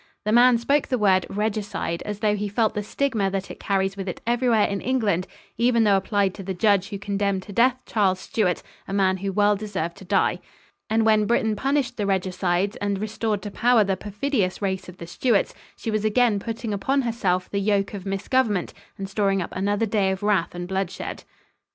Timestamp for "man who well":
8.93-9.55